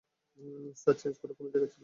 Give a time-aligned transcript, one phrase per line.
[0.77, 1.79] Sir, change করার কোন জায়গা ছিল না।